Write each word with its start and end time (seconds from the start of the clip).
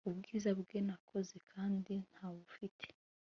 Ubwiza 0.09 0.49
bwe 0.59 0.77
nakoze 0.87 1.35
kandi 1.51 1.93
ntabufite 2.11 2.87